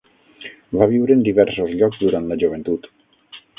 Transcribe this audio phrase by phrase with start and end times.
[0.79, 2.93] Va viure en diversos llocs durant la joventut.